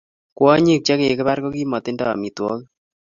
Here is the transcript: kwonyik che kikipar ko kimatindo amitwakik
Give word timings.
kwonyik 0.35 0.81
che 0.85 0.93
kikipar 0.99 1.37
ko 1.43 1.49
kimatindo 1.55 2.03
amitwakik 2.13 2.63